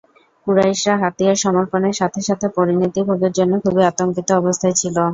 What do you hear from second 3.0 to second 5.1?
ভোগের জন্য খুবই আতঙ্কিত অবস্থায় ছিল।